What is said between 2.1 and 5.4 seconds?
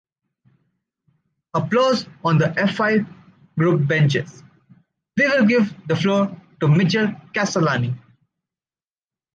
on the FI group benches.) We